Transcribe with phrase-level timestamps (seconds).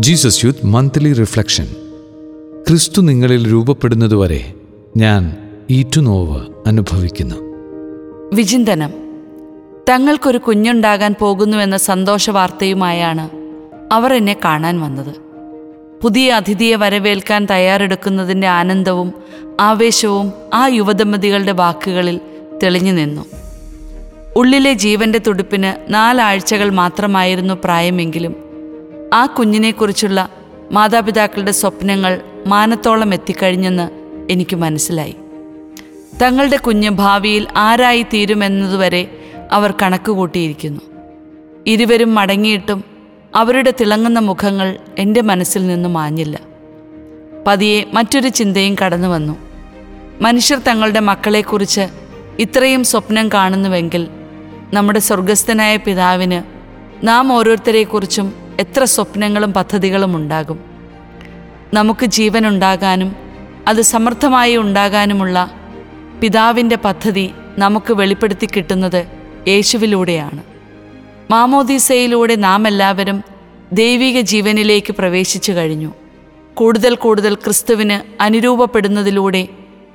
[0.00, 1.64] Jesus youth monthly reflection
[2.68, 4.54] ക്രിസ്തു നിങ്ങളിൽ രൂപപ്പെടുന്നതുവരെ
[4.96, 5.36] ഞാൻ
[5.70, 7.34] ഈറ്റുനോവ് അനുഭവിക്കുന്നു.
[8.34, 8.90] വിചിന്തനം.
[9.90, 13.30] തങ്ങൾക്കൊരു കുഞ്ഞുണ്ടാകാൻ പോകുന്നുവെന്ന സന്തോഷ വാർത്തയുമായാണ്
[13.92, 15.14] അവർ എന്നെ കാണാൻ വന്നത്.
[16.02, 19.12] പുതിയ അതിഥിയെ വരവേൽക്കാൻ തയ്യാറെടുക്കുന്നതിന്റെ ആനന്ദവും
[19.60, 22.20] ആവേശവും ആ യുവദമ്പതികളുടെ വാക്കുകളിൽ
[22.62, 23.24] തെളിഞ്ഞു നിന്നു.
[24.36, 28.49] ഉള്ളിലെ ജീവന്റെ തുടിപ്പിന് നാലാഴ്ചകൾ മാത്രമായിരുന്നു പ്രായമെങ്കിലും
[29.14, 30.28] ആ കുഞ്ഞിനെക്കുറിച്ചുള്ള
[30.72, 33.90] മാതാപിതാക്കളുടെ സ്വപ്നങ്ങൾ മാനത്തോളം എത്തിക്കഴിഞ്ഞെന്ന്
[34.32, 35.16] എനിക്ക് മനസ്സിലായി.
[36.22, 40.80] തങ്ങളുടെ കുഞ്ഞ് ഭാവിയിൽ ആരായി തീരുമെന്നതുവരെ അവർ കണക്കുകൂട്ടിയിരിക്കുന്നു.
[41.66, 42.84] ഇരുവരും മടങ്ങിയിട്ടും
[43.34, 46.38] അവരുടെ തിളങ്ങുന്ന മുഖങ്ങൾ എന്റെ മനസ്സിൽ നിന്ന് മാഞ്ഞില്ല.
[47.46, 49.36] പതിയെ മറ്റൊരു ചിന്തയും കടന്നു വന്നു.
[50.20, 51.88] മനുഷ്യർ തങ്ങളുടെ മക്കളെക്കുറിച്ച്
[52.38, 54.08] ഇത്രയും സ്വപ്നം കാണുന്നുവെങ്കിൽ
[54.72, 56.42] നമ്മുടെ സ്വർഗസ്ഥനായ പിതാവിന്
[57.06, 60.60] നാം ഓരോരുത്തരെക്കുറിച്ചും എത്ര സ്വപ്നങ്ങളും പദ്ധതികളും ഉണ്ടാകും.
[61.74, 63.16] നമുക്ക് ജീവൻ ഉണ്ടാകാനും
[63.68, 65.50] അത് സമർത്ഥമായി ഉണ്ടാകാനുമുള്ള
[66.20, 69.06] പിതാവിന്റെ പദ്ധതി നമുക്ക് വെളിപ്പെടുത്തി കിട്ടുന്നത്
[69.48, 70.42] യേശുവിലൂടെയാണ്.
[71.30, 73.24] മാമോദീസയിലൂടെ നാം എല്ലാവരും
[73.72, 75.94] ദൈവിക ജീവനിലേക്ക് പ്രവേശിച്ചു കഴിഞ്ഞു.
[76.54, 79.48] കൂടുതൽ കൂടുതൽ ക്രിസ്തുവിന് അനുരൂപപ്പെടുന്നതിലൂടെ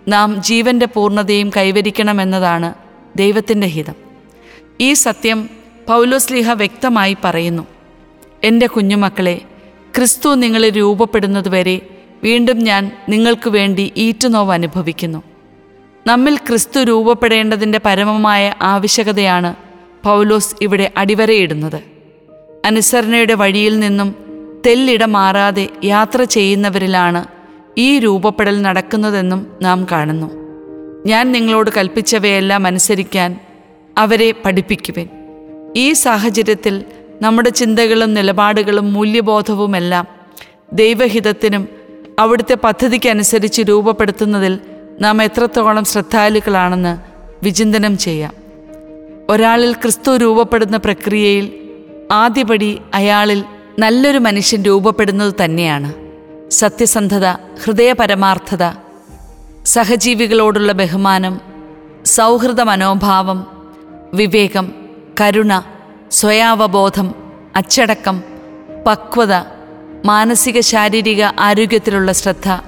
[0.08, 2.73] നാം ജീവന്റെ പൂർണതയും കൈവരിക്കണമെന്നതാണ്
[3.16, 3.95] ദൈവത്തിന്റെ ഹിതം.
[4.81, 5.50] ഈ സത്യം
[5.88, 7.68] പൗലോസ്ലിഹ വ്യക്തമായി പറയുന്നു.
[8.46, 9.42] എന്റെ കുഞ്ഞുമക്കളെ
[9.96, 11.82] ക്രിസ്തു നിങ്ങളെ രൂപപ്പെടുന്നതുവരെ
[12.24, 15.24] വീണ്ടും ഞാൻ നിങ്ങൾക്ക് വേണ്ടി ഈറ്റുനോവ് അനുഭവിക്കുന്നു.
[16.08, 19.56] നമ്മിൽ ക്രിസ്തു രൂപപ്പെടേണ്ടതിന്റെ പരമമായ ആവശ്യകതയാണ്
[20.06, 21.84] പൗലോസ് ഇവിടെ അടിവരയിടുന്നത്.
[22.66, 24.16] അനുസരണയുടെ വഴിയിൽ നിന്നും
[24.66, 27.26] തെല്ലിട മാറാതെ യാത്ര ചെയ്യുന്നവരിലാണ്
[27.78, 30.32] ഈ രൂപപ്പെടൽ നടക്കുന്നതെന്നും നാം കാണുന്നു.
[31.06, 33.40] ഞാൻ നിങ്ങളോട് കൽപ്പിച്ചവയെല്ലാം അനുസരിക്കാൻ
[33.98, 35.08] അവരെ പഠിപ്പിക്കുവിൻ.
[35.76, 36.84] ഈ സാഹചര്യത്തിൽ
[37.22, 40.08] നമ്മുടെ ചിന്തകളും നിലപാടുകളും മൂല്യബോധവുമെല്ലാം
[40.74, 41.68] ദൈവഹിതത്തിനും
[42.20, 44.60] അവിടുത്തെ പദ്ധതിക്കനുസരിച്ച് രൂപപ്പെടുത്തുന്നതിൽ
[45.02, 46.98] നാം എത്രത്തോളം ശ്രദ്ധാലുക്കളാണെന്ന്
[47.44, 48.34] വിചിന്തനം ചെയ്യാം.
[49.30, 51.52] ഒരാളിൽ ക്രിസ്തു രൂപപ്പെടുന്ന പ്രക്രിയയിൽ
[52.12, 53.44] ആദ്യപടി അയാളിൽ
[53.80, 55.94] നല്ലൊരു മനുഷ്യൻ രൂപപ്പെടുന്നത് തന്നെയാണ്.
[56.50, 57.28] സത്യസന്ധത
[57.64, 58.72] ഹൃദയപരമാർത്ഥത
[59.66, 61.42] സഹജീവികളോടുള്ള ബഹുമാനം
[62.06, 63.48] സൗഹൃദ മനോഭാവം
[64.14, 64.72] വിവേകം
[65.22, 65.75] കരുണ
[66.16, 67.16] സ്വയാവബോധം
[67.56, 68.24] അച്ചടക്കം
[68.88, 69.34] പക്വത
[70.06, 72.59] മാനസിക ശാരീരിക ആരോഗ്യത്തിലുള്ള ശ്രദ്ധ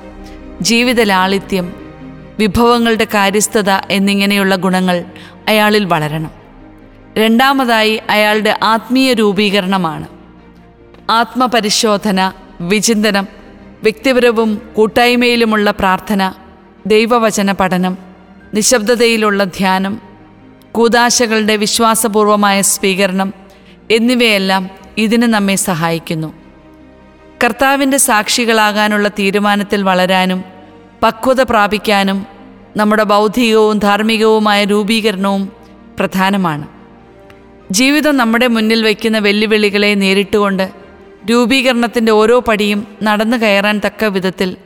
[0.61, 1.73] ജീവിത ലാളിത്യം
[2.39, 5.05] വിഭവങ്ങളുടെ കാര്യസ്ഥത എന്നിങ്ങനെയുള്ള ഗുണങ്ങൾ
[5.47, 6.31] അയാളിൽ വളരണം.
[7.17, 10.07] രണ്ടാമതായി അയാളുടെ ആത്മീയ രൂപീകരണമാണ്.
[11.09, 12.31] ആത്മപരിശോധന
[12.61, 13.27] വിചിന്തനം
[13.83, 16.33] വ്യക്തിപരവും കൂട്ടായ്മയിലുമുള്ള പ്രാർത്ഥന
[16.87, 17.97] ദൈവവചന പഠനം
[18.53, 20.06] നിശബ്ദതയിലുള്ള ധ്യാനം
[20.77, 23.33] കൂതാശകളുടെ വിശ്വാസപൂർവമായ സ്വീകരണം
[23.91, 26.33] എന്നിവയെല്ലാം ഇതിന് നമ്മെ സഹായിക്കുന്നു.
[27.43, 30.43] കർത്താവിന്റെ സാക്ഷികളാകാനുള്ള തീരുമാനത്തിൽ വളരാനും
[31.03, 32.25] പക്വത പ്രാപിക്കാനും
[32.77, 35.51] നമ്മുടെ ബൗദ്ധികവും ധാർമ്മികവുമായ രൂപീകരണവും
[35.99, 36.67] പ്രധാനമാണ്.
[37.71, 40.71] ജീവിതം നമ്മുടെ മുന്നിൽ വയ്ക്കുന്ന വെല്ലുവിളികളെ നേരിട്ടുകൊണ്ട്
[41.31, 44.57] രൂപീകരണത്തിന്റെ ഓരോ പടിയും നടന്നു കയറാൻ തക്ക വിധത്തിൽ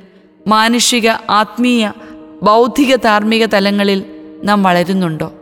[0.47, 1.91] മാനുഷിക ആത്മീയ
[2.43, 4.05] ബൗദ്ധിക ധാർമ്മിക തലങ്ങളിൽ
[4.43, 5.33] നാം വളരുന്നുണ്ടോ?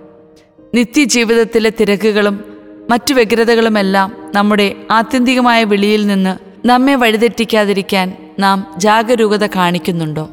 [0.75, 2.44] നിത്യജീവിതത്തിലെ തിരക്കുകളും
[2.90, 10.30] മറ്റു വ്യഗ്രതകളുമെല്ലാം നമ്മുടെ ആത്യന്തികമായ വിളിയിൽ നിന്ന് നമ്മെ വഴിതെറ്റിക്കാതിരിക്കാൻ നാം ജാഗരൂകത കാണിക്കുന്നുണ്ടോ?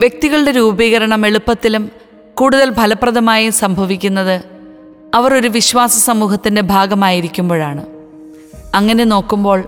[0.00, 1.90] വ്യക്തികളുടെ രൂപീകരണം എളുപ്പത്തിലും
[2.34, 4.40] കൂടുതൽ ഫലപ്രദമായും സംഭവിക്കുന്നത്
[5.14, 7.86] അവർ ഒരു വിശ്വാസ സമൂഹത്തിന്റെ ഭാഗമായിരിക്കുമ്പോഴാണ്.
[8.74, 9.64] അങ്ങനെ നോക്കുമ്പോൾ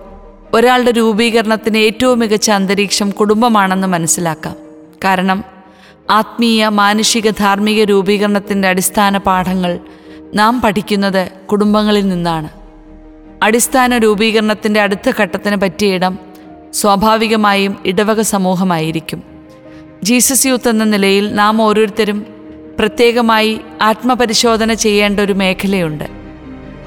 [0.54, 4.56] ഒരാളുടെ രൂപീകരണത്തിന് ഏറ്റവും മികച്ച അന്തരീക്ഷം കുടുംബമാണെന്ന് മനസ്സിലാക്കാം.
[5.04, 5.55] കാരണം
[6.10, 9.78] ആത്മീയ മാനുഷിക ധാർമ്മിക രൂപീകരണത്തിന്റെ അടിസ്ഥാന പാഠങ്ങൾ
[10.34, 12.48] നാം പഠിക്കുന്നത് കുടുംബങ്ങളിൽ നിന്നാണ്.
[13.42, 16.18] അടിസ്ഥാന രൂപീകരണത്തിന്റെ അടുത്ത ഘട്ടത്തിന് പറ്റിയ ഇടം
[16.74, 19.22] സ്വാഭാവികമായും ഇടവക സമൂഹമായിരിക്കും.
[20.02, 22.26] ജീസസ് യൂത്ത് എന്ന നിലയിൽ നാം ഓരോരുത്തരും
[22.78, 26.04] പ്രത്യേകമായി ആത്മപരിശോധന ചെയ്യേണ്ട ഒരു മേഖലയുണ്ട്.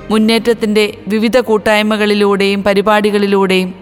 [0.10, 3.76] മുന്നേറ്റത്തിന്റെ വിവിധ കൂട്ടായ്മകളിലൂടെയും പരിപാടികളിലൂടെയും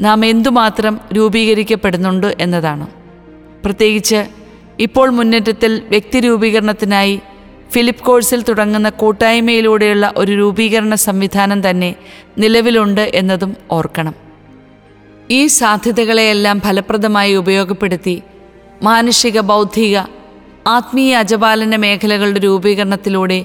[0.00, 2.86] നാം എന്തുമാത്രം രൂപീകരിക്കപ്പെടുന്നുണ്ട് എന്നതാണ്.
[3.64, 4.37] പ്രത്യേകിച്ച്
[4.80, 7.20] ഇപ്പോൾ മുന്നേറ്റത്തിൽ വ്യക്തിരൂപീകരണത്തിനായി
[7.72, 11.94] ഫിലിപ്പ് കോഴ്സിൽ തുടങ്ങുന്ന കൂട്ടായ്മയിലൂടെയുള്ള ഒരു രൂപീകരണ സംവിധാനം തന്നെ
[12.38, 14.14] നിലവിലുണ്ട് എന്നതും ഓർക്കണം.
[15.30, 18.22] ഈ സാധ്യതകളെയെല്ലാം ഫലപ്രദമായി ഉപയോഗപ്പെടുത്തി
[18.82, 19.98] മാനുഷിക ബൗദ്ധിക
[20.66, 23.44] ആത്മീയ അജപാലന മേഖലകളുടെ രൂപീകരണത്തിലൂടെ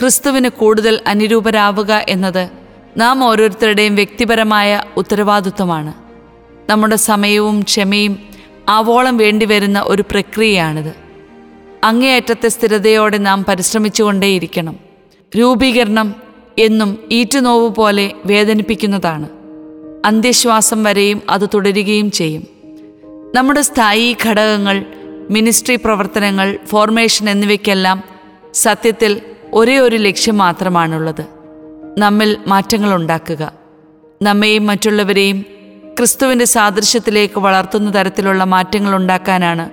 [0.00, 2.50] ക്രിസ്തുവിന് കൂടുതൽ അനുരൂപരാവുക എന്നത്
[2.96, 5.92] നാം ഓരോരുത്തരുടെയും വ്യക്തിപരമായ ഉത്തരവാദിത്വമാണ്.
[6.70, 8.29] നമ്മുടെ സമയവും ക്ഷമയും
[8.70, 10.94] ആവോളം വേണ്ടിവരുന്ന ഒരു പ്രക്രിയയാണിത്.
[11.84, 14.76] അങ്ങേയറ്റത്തെ സ്ഥിരതയോടെ നാം പരിശ്രമിച്ചുകൊണ്ടേയിരിക്കണം.
[15.38, 16.14] രൂപീകരണം
[16.58, 19.28] എന്നും ഈറ്റുനോവ് പോലെ വേദനിപ്പിക്കുന്നതാണ്.
[20.04, 22.44] അന്ത്യശ്വാസം വരെയും അത് തുടരുകയും ചെയ്യും.
[23.34, 24.84] നമ്മുടെ സ്ഥായി ഘടകങ്ങൾ
[25.30, 28.02] മിനിസ്ട്രി പ്രവർത്തനങ്ങൾ ഫോർമേഷൻ എന്നിവയ്ക്കെല്ലാം
[28.54, 29.20] സത്യത്തിൽ
[29.52, 31.26] ഒരേ ഒരു ലക്ഷ്യം മാത്രമാണുള്ളത്.
[31.98, 33.52] നമ്മിൽ മാറ്റങ്ങൾ ഉണ്ടാക്കുക
[34.22, 35.44] നമ്മെയും മറ്റുള്ളവരെയും
[36.00, 39.70] ക്രിസ്തുവിന്റെ സാദൃശ്യത്തിലേക്ക് വളർത്തുന്ന തരത്തിലുള്ള മാറ്റങ്ങൾ ഉണ്ടാക്കാനാണ്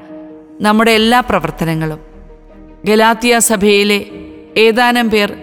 [0.61, 1.99] നമ്മുടെ എല്ലാ പ്രവർത്തനങ്ങളും.
[2.85, 4.05] ഗലാത്തിയ സഭയിലെ
[4.57, 5.33] ഏതാനും പേർ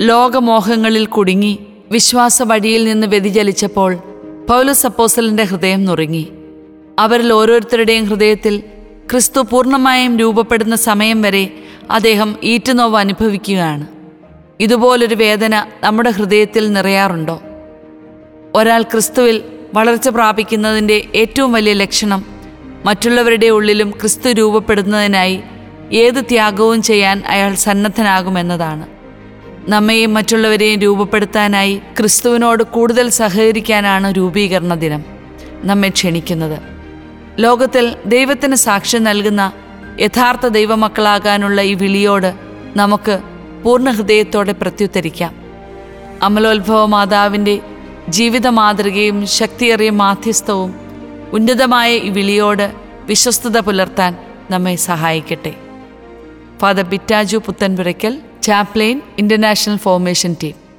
[0.00, 3.94] ലോകമോഹങ്ങളിൽ കുടുങ്ങി വിശ്വാസ വഴിയിൽ നിന്ന് വ്യതിചലിച്ചപ്പോൾ
[4.50, 6.32] പൗലോസ് അപ്പോസലിന്റെ ഹൃദയം നുറുങ്ങി.
[6.98, 8.62] അവരിൽ ഓരോരുത്തരുടെയും ഹൃദയത്തിൽ
[9.10, 11.54] ക്രിസ്തു പൂർണമായും രൂപപ്പെടുന്ന സമയം വരെ
[11.90, 13.86] അദ്ദേഹം ഈറ്റുനോവ് അനുഭവിക്കുകയാണ്.
[14.60, 17.40] ഇതുപോലൊരു വേദന നമ്മുടെ ഹൃദയത്തിൽ നിറയാറുണ്ടോ?
[18.54, 19.42] ഒരാൾ ക്രിസ്തുവിൽ
[19.74, 22.24] വളർച്ച പ്രാപിക്കുന്നതിന്റെ ഏറ്റവും വലിയ ലക്ഷണം
[22.84, 25.40] മറ്റുള്ളവരുടെ ഉള്ളിലും ക്രിസ്തു രൂപപ്പെടുന്നതിനായി
[25.92, 28.86] ഏത് ത്യാഗവും ചെയ്യാൻ അയാൾ സന്നദ്ധനാകുമെന്നതാണ്.
[29.68, 35.04] നമ്മെയും മറ്റുള്ളവരെയും രൂപപ്പെടുത്താനായി ക്രിസ്തുവിനോട് കൂടുതൽ സഹകരിക്കാനാണ് രൂപീകരണ ദിനം.
[35.64, 36.58] നമ്മെ ക്ഷണിക്കുന്നത്.
[37.38, 39.52] ലോകത്തിൽ ദൈവത്തിന് സാക്ഷ്യം നൽകുന്ന
[40.00, 42.34] യഥാർത്ഥ ദൈവമക്കളാകാനുള്ള ഈ വിളിയോട്
[42.76, 43.18] നമുക്ക്
[43.64, 45.34] പൂർണ ഹൃദയത്തോടെ പ്രത്യുത്തരിക്കാം.
[46.22, 47.60] അമലോത്ഭവ മാതാവിന്റെ
[48.10, 50.74] ജീവിത മാതൃകയും ശക്തിയേറിയ മാധ്യസ്ഥവും
[51.32, 52.72] ഉന്നതമായ ഈ വിളിയോട്
[53.06, 54.16] വിശ്വസ്തത പുലർത്താൻ
[54.50, 55.52] നമ്മെ സഹായിക്കട്ടെ.
[56.60, 60.69] Father Bitaju Puthanpurakkal chaplain international formation team.